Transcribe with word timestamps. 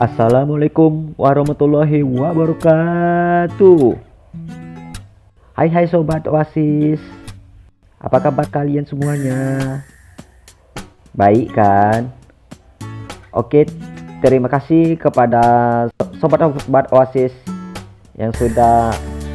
Assalamualaikum 0.00 1.12
warahmatullahi 1.20 2.00
wabarakatuh. 2.00 4.00
Hai 5.52 5.68
hai 5.68 5.84
sobat 5.84 6.24
oasis. 6.24 6.96
Apa 8.00 8.24
kabar 8.24 8.48
kalian 8.48 8.88
semuanya? 8.88 9.36
Baik 11.12 11.52
kan? 11.52 12.08
Oke 13.36 13.68
terima 14.24 14.48
kasih 14.48 14.96
kepada 14.96 15.44
sobat-sobat 16.18 16.90
oasis 16.90 17.30
Yang 18.18 18.48
sudah 18.48 18.90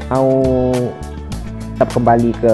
mau 0.09 0.33
tetap 1.77 1.93
kembali 1.93 2.33
ke 2.41 2.51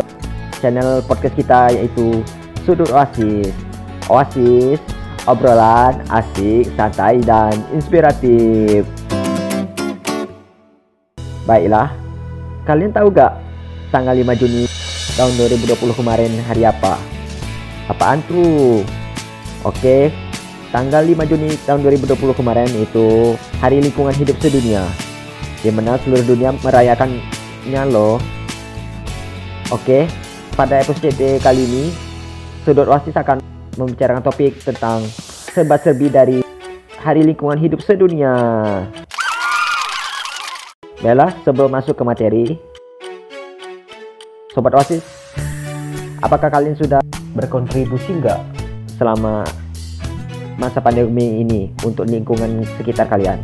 channel 0.59 0.99
podcast 1.07 1.35
kita 1.39 1.71
yaitu 1.73 2.19
Sudut 2.67 2.91
Oasis. 2.91 3.55
Oasis 4.11 4.83
obrolan 5.29 6.01
asik, 6.09 6.69
santai, 6.73 7.21
dan 7.21 7.53
inspiratif. 7.75 8.87
Baiklah, 11.45 11.93
kalian 12.65 12.93
tahu 12.93 13.09
gak 13.13 13.37
tanggal 13.89 14.15
5 14.15 14.41
Juni 14.41 14.65
tahun 15.17 15.33
2020 15.37 15.99
kemarin 15.99 16.31
hari 16.47 16.63
apa? 16.65 16.95
Apaan 17.89 18.23
tuh? 18.25 18.85
Oke, 19.61 20.09
tanggal 20.71 21.03
5 21.03 21.29
Juni 21.29 21.53
tahun 21.67 21.83
2020 21.85 22.17
kemarin 22.33 22.69
itu 22.73 23.35
Hari 23.59 23.83
Lingkungan 23.83 24.15
Hidup 24.15 24.39
Sedunia 24.41 24.87
di 25.61 25.69
mana 25.69 25.97
seluruh 26.01 26.25
dunia 26.25 26.53
merayakannya 26.57 27.81
loh. 27.89 28.17
Oke, 29.69 30.09
pada 30.57 30.81
episode 30.81 31.41
kali 31.41 31.61
ini 31.65 31.83
Sudut 32.65 32.89
Oasis 32.89 33.17
akan 33.17 33.40
membicarakan 33.81 34.21
topik 34.21 34.61
tentang 34.61 35.01
serba-serbi 35.49 36.07
dari 36.13 36.39
Hari 37.01 37.25
Lingkungan 37.25 37.57
Hidup 37.57 37.81
Sedunia. 37.81 38.33
Bella, 41.01 41.33
sebelum 41.41 41.73
masuk 41.73 41.97
ke 41.97 42.03
materi, 42.05 42.45
Sobat 44.53 44.77
Oasis, 44.77 45.01
apakah 46.21 46.53
kalian 46.53 46.77
sudah 46.77 47.01
berkontribusi 47.33 48.21
nggak 48.21 48.37
selama 49.01 49.41
masa 50.61 50.77
pandemi 50.77 51.41
ini 51.41 51.73
untuk 51.81 52.05
lingkungan 52.05 52.61
sekitar 52.77 53.09
kalian? 53.09 53.41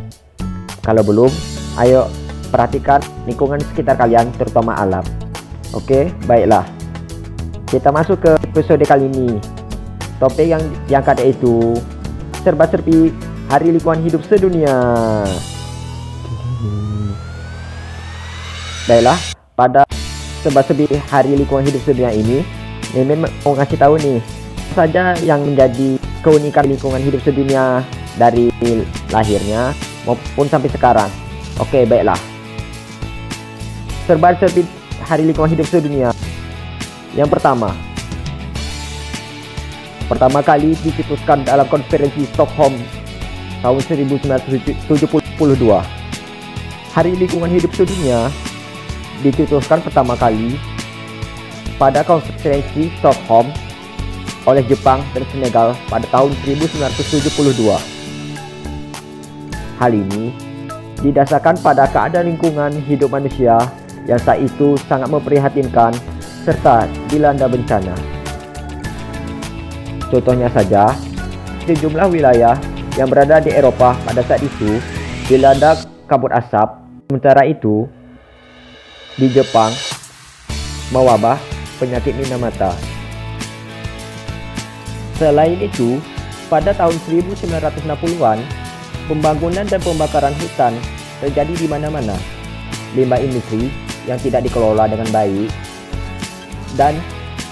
Kalau 0.86 1.02
belum, 1.02 1.32
ayo 1.82 2.06
perhatikan 2.54 3.02
lingkungan 3.26 3.58
sekitar 3.74 3.98
kalian, 3.98 4.30
terutama 4.38 4.78
alam. 4.78 5.02
Oke, 5.74 6.14
baiklah. 6.30 6.62
Kita 7.66 7.90
masuk 7.90 8.22
ke 8.22 8.32
episode 8.48 8.80
kali 8.86 9.10
ini 9.12 9.57
Topik 10.18 10.50
yang 10.50 10.62
diangkat 10.90 11.22
yaitu 11.22 11.78
serba-serbi 12.42 13.14
Hari 13.46 13.70
Lingkungan 13.70 14.02
Hidup 14.02 14.22
Sedunia. 14.26 14.74
Baiklah, 18.90 19.18
pada 19.54 19.86
serba-serbi 20.42 20.90
Hari 21.06 21.38
Lingkungan 21.38 21.64
Hidup 21.70 21.82
Sedunia 21.86 22.10
ini, 22.10 22.42
Mimin 22.98 23.22
mau 23.44 23.54
ngasih 23.54 23.78
tahu 23.78 23.94
nih 24.00 24.18
saja 24.72 25.14
yang 25.26 25.44
menjadi 25.44 26.00
keunikan 26.22 26.66
lingkungan 26.68 27.02
hidup 27.02 27.20
sedunia 27.24 27.82
dari 28.14 28.50
lahirnya 29.12 29.74
maupun 30.06 30.46
sampai 30.48 30.70
sekarang. 30.70 31.10
Oke, 31.58 31.82
baiklah. 31.84 32.18
Serba-serbi 34.06 34.64
Hari 35.04 35.28
Lingkungan 35.28 35.52
Hidup 35.52 35.68
Sedunia. 35.68 36.10
Yang 37.12 37.28
pertama, 37.38 37.74
pertama 40.08 40.40
kali 40.40 40.72
dicetuskan 40.80 41.44
dalam 41.44 41.68
konferensi 41.68 42.24
Stockholm 42.32 42.72
tahun 43.60 43.80
1972. 43.84 44.88
Hari 46.96 47.12
Lingkungan 47.14 47.52
Hidup 47.52 47.70
Sedunia 47.76 48.32
dicetuskan 49.20 49.84
pertama 49.84 50.16
kali 50.16 50.56
pada 51.76 52.00
konferensi 52.02 52.88
Stockholm 52.98 53.52
oleh 54.48 54.64
Jepang 54.64 55.04
dan 55.12 55.22
Senegal 55.28 55.76
pada 55.92 56.08
tahun 56.08 56.32
1972. 56.42 57.68
Hal 59.78 59.92
ini 59.94 60.32
didasarkan 61.04 61.60
pada 61.62 61.86
keadaan 61.86 62.34
lingkungan 62.34 62.72
hidup 62.88 63.14
manusia 63.14 63.60
yang 64.08 64.18
saat 64.18 64.42
itu 64.42 64.74
sangat 64.88 65.12
memprihatinkan 65.12 65.94
serta 66.42 66.88
dilanda 67.12 67.46
bencana. 67.46 68.17
Contohnya 70.08 70.48
saja, 70.48 70.88
sejumlah 71.68 72.08
wilayah 72.08 72.56
yang 72.96 73.12
berada 73.12 73.44
di 73.44 73.52
Eropa 73.52 73.92
pada 74.08 74.24
saat 74.24 74.40
itu 74.40 74.80
dilanda 75.28 75.76
kabut 76.08 76.32
asap. 76.32 76.80
Sementara 77.08 77.44
itu, 77.44 77.84
di 79.20 79.28
Jepang 79.28 79.72
mewabah 80.92 81.36
penyakit 81.76 82.16
minamata. 82.16 82.72
Selain 85.20 85.60
itu, 85.60 86.00
pada 86.48 86.72
tahun 86.72 86.96
1960-an, 87.04 88.38
pembangunan 89.10 89.66
dan 89.68 89.80
pembakaran 89.84 90.32
hutan 90.40 90.72
terjadi 91.20 91.52
di 91.52 91.66
mana-mana. 91.68 92.16
Limbah 92.96 93.20
industri 93.20 93.68
yang 94.08 94.16
tidak 94.24 94.48
dikelola 94.48 94.88
dengan 94.88 95.08
baik 95.12 95.52
dan 96.80 96.96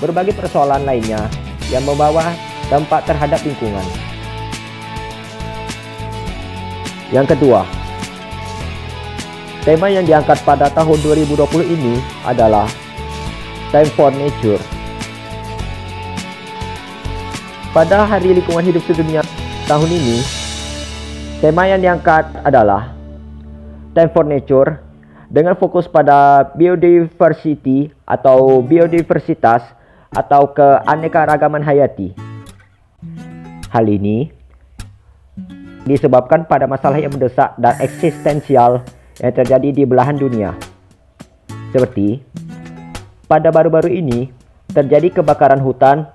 berbagai 0.00 0.32
persoalan 0.32 0.88
lainnya 0.88 1.28
yang 1.68 1.84
membawa 1.84 2.32
dampak 2.66 3.06
terhadap 3.06 3.38
lingkungan. 3.46 3.86
Yang 7.14 7.38
kedua, 7.38 7.62
tema 9.62 9.86
yang 9.86 10.02
diangkat 10.02 10.42
pada 10.42 10.66
tahun 10.74 10.98
2020 11.06 11.38
ini 11.62 12.02
adalah 12.26 12.66
Time 13.70 13.90
for 13.94 14.10
Nature. 14.10 14.58
Pada 17.70 18.08
Hari 18.08 18.34
Lingkungan 18.40 18.64
Hidup 18.66 18.82
Sedunia 18.88 19.22
tahun 19.70 19.90
ini, 19.92 20.18
tema 21.38 21.70
yang 21.70 21.78
diangkat 21.78 22.26
adalah 22.42 22.90
Time 23.94 24.10
for 24.10 24.26
Nature 24.26 24.82
dengan 25.30 25.54
fokus 25.54 25.86
pada 25.86 26.50
biodiversity 26.58 27.94
atau 28.02 28.58
biodiversitas 28.62 29.62
atau 30.10 30.50
keanekaragaman 30.50 31.62
hayati. 31.62 32.25
Hal 33.76 33.92
ini 33.92 34.32
disebabkan 35.84 36.48
pada 36.48 36.64
masalah 36.64 36.96
yang 36.96 37.12
mendesak 37.12 37.52
dan 37.60 37.76
eksistensial 37.76 38.80
yang 39.20 39.36
terjadi 39.36 39.68
di 39.68 39.84
belahan 39.84 40.16
dunia. 40.16 40.56
Seperti 41.76 42.24
pada 43.28 43.52
baru-baru 43.52 43.92
ini 43.92 44.32
terjadi 44.72 45.20
kebakaran 45.20 45.60
hutan 45.60 46.08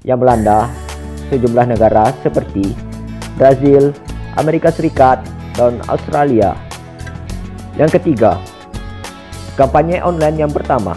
yang 0.00 0.16
melanda 0.16 0.72
sejumlah 1.28 1.76
negara 1.76 2.08
seperti 2.24 2.72
Brazil, 3.36 3.92
Amerika 4.40 4.72
Serikat, 4.72 5.20
dan 5.60 5.84
Australia. 5.92 6.56
Yang 7.76 8.00
ketiga, 8.00 8.40
kampanye 9.60 10.00
online 10.00 10.40
yang 10.40 10.52
pertama. 10.56 10.96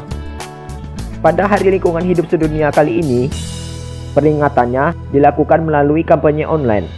Pada 1.20 1.52
Hari 1.52 1.68
Lingkungan 1.76 2.08
Hidup 2.08 2.32
Sedunia 2.32 2.72
kali 2.72 3.04
ini, 3.04 3.28
peringatannya 4.18 4.98
dilakukan 5.14 5.62
melalui 5.62 6.02
kampanye 6.02 6.50
online. 6.50 6.90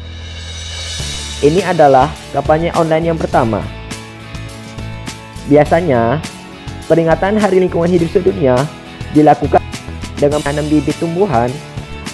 Ini 1.44 1.68
adalah 1.68 2.08
kampanye 2.32 2.72
online 2.80 3.12
yang 3.12 3.20
pertama. 3.20 3.60
Biasanya, 5.52 6.24
peringatan 6.88 7.36
Hari 7.36 7.60
Lingkungan 7.60 7.92
Hidup 7.92 8.08
Sedunia 8.16 8.56
dilakukan 9.12 9.60
dengan 10.16 10.40
menanam 10.48 10.72
bibit 10.72 10.96
tumbuhan 10.96 11.52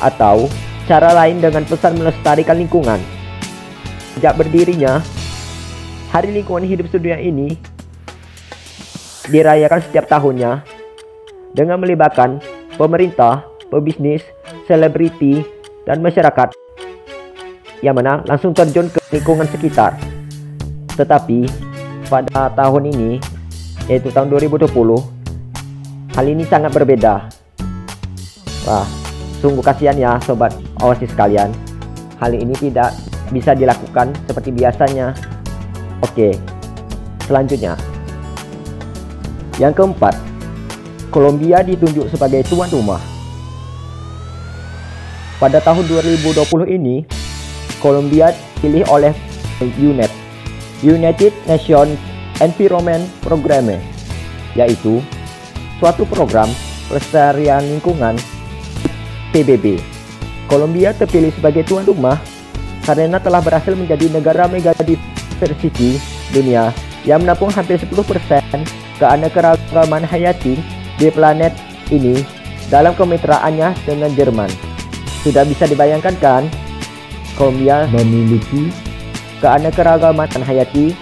atau 0.02 0.50
cara 0.90 1.14
lain 1.14 1.38
dengan 1.38 1.62
pesan 1.70 2.02
melestarikan 2.02 2.58
lingkungan. 2.58 2.98
Sejak 4.18 4.34
berdirinya, 4.42 5.06
Hari 6.10 6.34
Lingkungan 6.34 6.66
Hidup 6.66 6.90
Sedunia 6.90 7.22
ini 7.22 7.54
dirayakan 9.30 9.82
setiap 9.86 10.06
tahunnya 10.06 10.62
dengan 11.58 11.82
melibatkan 11.82 12.38
pemerintah, 12.78 13.42
pebisnis, 13.74 14.22
selebriti, 14.66 15.46
dan 15.86 16.02
masyarakat 16.02 16.50
yang 17.86 17.94
mana 17.94 18.26
langsung 18.26 18.50
terjun 18.52 18.90
ke 18.90 18.98
lingkungan 19.14 19.46
sekitar. 19.46 19.94
Tetapi 20.98 21.46
pada 22.10 22.50
tahun 22.54 22.90
ini, 22.90 23.22
yaitu 23.86 24.10
tahun 24.10 24.34
2020, 24.34 24.66
hal 26.18 26.26
ini 26.26 26.44
sangat 26.50 26.74
berbeda. 26.74 27.30
Wah, 28.66 28.88
sungguh 29.44 29.62
kasihan 29.62 29.94
ya 29.94 30.18
sobat 30.26 30.56
oasis 30.82 31.14
kalian. 31.14 31.54
Hal 32.18 32.34
ini 32.34 32.58
tidak 32.58 32.96
bisa 33.30 33.54
dilakukan 33.54 34.16
seperti 34.26 34.50
biasanya. 34.50 35.14
Oke, 36.02 36.34
selanjutnya. 37.30 37.78
Yang 39.62 39.84
keempat, 39.84 40.16
Kolombia 41.14 41.62
ditunjuk 41.62 42.10
sebagai 42.10 42.42
tuan 42.50 42.68
rumah. 42.74 43.15
Pada 45.36 45.60
tahun 45.60 45.84
2020 45.92 46.64
ini, 46.80 47.04
Kolombia 47.84 48.32
dipilih 48.32 48.88
oleh 48.88 49.12
UNEP, 49.60 50.12
United 50.80 51.36
Nations 51.44 52.00
Environment 52.40 53.04
Programme, 53.20 53.84
yaitu 54.56 55.04
suatu 55.78 56.08
program 56.08 56.48
pelestarian 56.88 57.60
lingkungan 57.68 58.16
PBB. 59.36 59.84
Kolombia 60.48 60.96
terpilih 60.96 61.36
sebagai 61.36 61.68
tuan 61.68 61.84
rumah 61.84 62.16
karena 62.88 63.20
telah 63.20 63.44
berhasil 63.44 63.76
menjadi 63.76 64.08
negara 64.08 64.48
megadiversity 64.48 66.00
dunia 66.32 66.72
yang 67.04 67.28
menampung 67.28 67.52
hampir 67.52 67.76
10% 67.76 67.92
keanekaragaman 69.04 70.08
hayati 70.08 70.56
di 70.96 71.08
planet 71.12 71.52
ini 71.92 72.24
dalam 72.72 72.96
kemitraannya 72.96 73.76
dengan 73.84 74.16
Jerman. 74.16 74.65
Sudah 75.26 75.42
bisa 75.42 75.66
dibayangkan 75.66 76.14
kan, 76.22 76.46
Kolombia 77.34 77.90
memiliki 77.90 78.70
keanekaragaman 79.42 80.30
hayati 80.30 80.94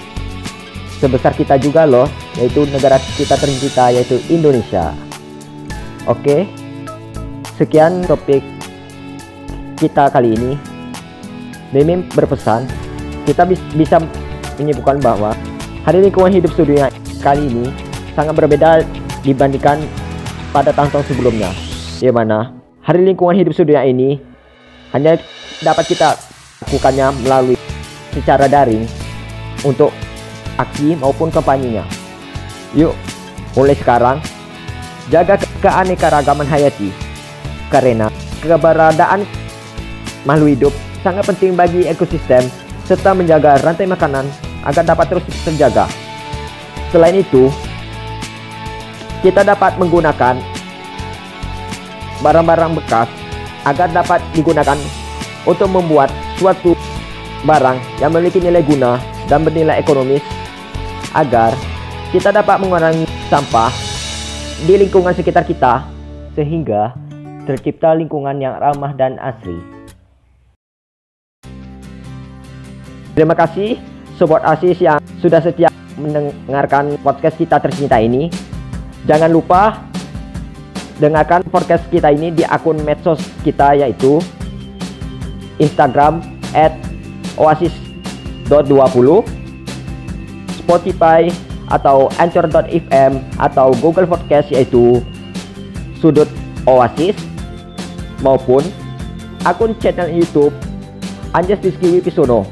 sebesar 1.03 1.35
kita 1.35 1.59
juga 1.59 1.83
loh, 1.83 2.07
yaitu 2.39 2.63
negara 2.71 2.95
kita 3.19 3.35
tercinta 3.35 3.91
yaitu 3.91 4.23
Indonesia. 4.31 4.95
Oke, 6.07 6.47
sekian 7.59 8.07
topik 8.07 8.39
kita 9.75 10.07
kali 10.07 10.39
ini. 10.39 10.55
Mimin 11.75 12.07
berpesan, 12.15 12.63
kita 13.27 13.43
bisa 13.75 13.99
menyebutkan 14.55 15.03
bahwa 15.03 15.35
hari 15.83 15.99
lingkungan 15.99 16.31
hidup 16.31 16.55
sedunia 16.55 16.87
kali 17.19 17.51
ini 17.51 17.75
sangat 18.15 18.39
berbeda 18.39 18.87
dibandingkan 19.19 19.83
pada 20.55 20.71
tahun-tahun 20.71 21.11
sebelumnya. 21.11 21.51
Di 21.99 22.07
mana 22.07 22.62
hari 22.83 23.07
lingkungan 23.07 23.39
hidup 23.39 23.55
sedunia 23.55 23.87
ini 23.87 24.19
hanya 24.91 25.15
dapat 25.63 25.87
kita 25.87 26.19
lakukannya 26.67 27.15
melalui 27.23 27.55
secara 28.11 28.51
daring 28.51 28.83
untuk 29.63 29.95
aksi 30.59 30.99
maupun 30.99 31.31
kampanyenya. 31.31 31.87
Yuk, 32.75 32.91
mulai 33.55 33.73
sekarang 33.79 34.19
jaga 35.07 35.39
ke 35.39 35.47
keanekaragaman 35.63 36.43
hayati 36.43 36.91
karena 37.71 38.11
keberadaan 38.43 39.23
makhluk 40.27 40.51
hidup 40.51 40.73
sangat 41.01 41.23
penting 41.23 41.55
bagi 41.55 41.87
ekosistem 41.87 42.43
serta 42.83 43.15
menjaga 43.15 43.63
rantai 43.63 43.87
makanan 43.87 44.27
agar 44.67 44.83
dapat 44.83 45.07
terus 45.07 45.23
terjaga. 45.47 45.87
Selain 46.91 47.15
itu, 47.15 47.47
kita 49.23 49.41
dapat 49.41 49.79
menggunakan 49.79 50.52
barang-barang 52.23 52.79
bekas 52.79 53.11
agar 53.67 53.91
dapat 53.91 54.23
digunakan 54.31 54.79
untuk 55.43 55.67
membuat 55.67 56.07
suatu 56.39 56.71
barang 57.43 57.75
yang 57.99 58.15
memiliki 58.15 58.39
nilai 58.39 58.63
guna 58.63 58.95
dan 59.27 59.43
bernilai 59.43 59.75
ekonomis 59.75 60.23
agar 61.11 61.51
kita 62.15 62.31
dapat 62.31 62.63
mengurangi 62.63 63.03
sampah 63.27 63.69
di 64.63 64.79
lingkungan 64.79 65.11
sekitar 65.11 65.43
kita 65.43 65.83
sehingga 66.31 66.95
tercipta 67.43 67.91
lingkungan 67.91 68.39
yang 68.39 68.55
ramah 68.55 68.95
dan 68.95 69.19
asri. 69.19 69.59
Terima 73.13 73.35
kasih 73.35 73.77
Sobat 74.15 74.41
Asis 74.47 74.79
yang 74.79 74.97
sudah 75.19 75.43
setia 75.43 75.69
mendengarkan 75.99 76.97
podcast 77.03 77.37
kita 77.37 77.59
tercinta 77.61 77.99
ini. 78.01 78.31
Jangan 79.05 79.29
lupa 79.29 79.92
dengarkan 81.01 81.41
podcast 81.49 81.81
kita 81.89 82.13
ini 82.13 82.29
di 82.29 82.43
akun 82.45 82.77
medsos 82.85 83.21
kita 83.41 83.73
yaitu 83.73 84.21
Instagram 85.57 86.21
at 86.53 86.73
oasis.20 87.37 89.25
Spotify 90.61 91.29
atau 91.73 92.11
Anchor.fm 92.21 93.17
atau 93.41 93.73
Google 93.81 94.05
Podcast 94.05 94.53
yaitu 94.53 95.01
Sudut 95.97 96.29
Oasis 96.69 97.17
maupun 98.21 98.61
akun 99.43 99.73
channel 99.81 100.11
YouTube 100.11 100.53
Anjas 101.33 101.59
Rizky 101.65 101.97
Wipisono. 101.97 102.45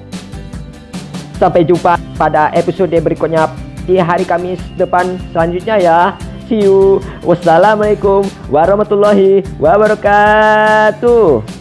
Sampai 1.37 1.65
jumpa 1.65 1.97
pada 2.17 2.49
episode 2.53 2.93
berikutnya 2.93 3.49
di 3.85 3.97
hari 3.97 4.25
Kamis 4.25 4.61
depan 4.77 5.17
selanjutnya 5.33 5.75
ya. 5.77 5.99
See 6.49 6.65
you. 6.65 6.99
Wassalamualaikum 7.23 8.25
warahmatullahi 8.49 9.45
wabarakatuh. 9.61 11.60